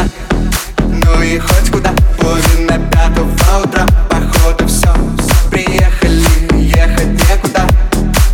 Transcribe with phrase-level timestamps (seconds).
[0.00, 0.10] некуда
[0.88, 1.92] Ну и хоть куда?
[2.18, 3.30] Половина пятого
[3.62, 4.92] утра Походу все
[5.50, 6.24] Приехали,
[6.56, 7.66] ехать некуда.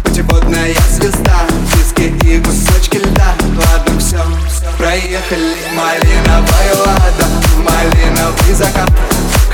[0.05, 1.41] Путеводная звезда
[1.75, 3.35] Диски и кусочки льда.
[3.57, 4.21] Ладно, все,
[4.79, 5.57] проехали.
[5.75, 7.27] Малиновая лада
[7.59, 8.91] Малиновый закат.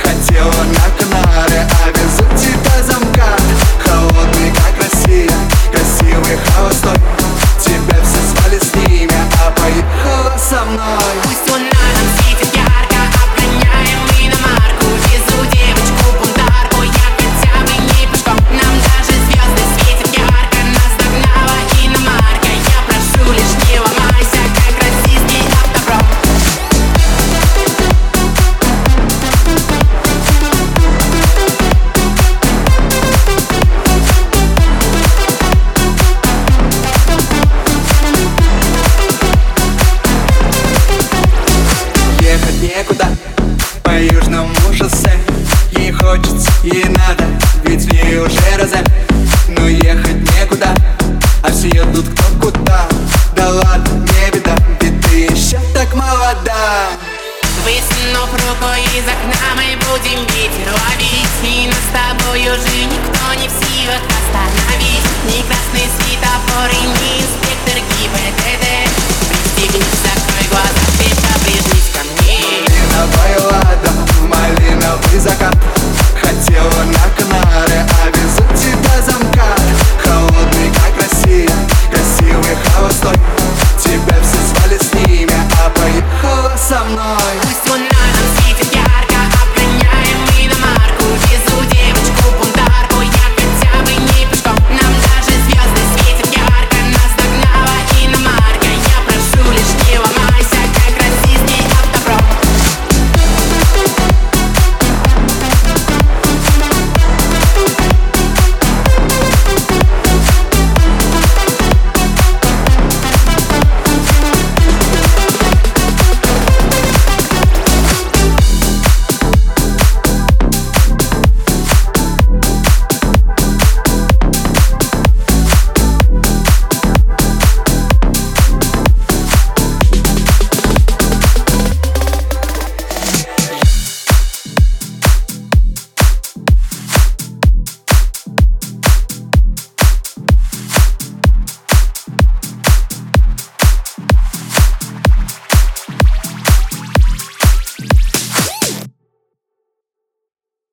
[0.03, 0.92] Хотела на
[44.75, 45.19] шоссе
[45.77, 47.25] Ей хочется, ей надо,
[47.65, 48.84] ведь в ней уже розе.
[49.48, 50.75] Но ехать некуда,
[51.42, 52.87] а все едут кто куда.
[53.34, 56.89] Да ладно, не беда, ведь ты еще так молода.
[57.65, 63.48] Высунув руку из окна мы будем ветер ловить И нас с тобой уже никто не
[63.48, 63.62] в